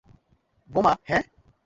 বোমা, 0.69 0.93
হ্যাঁ? 1.03 1.23